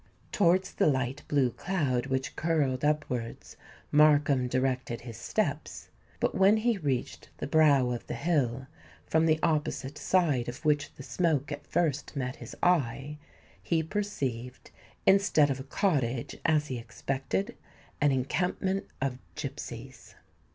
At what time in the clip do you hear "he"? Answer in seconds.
6.57-6.79, 13.61-13.83, 16.69-16.79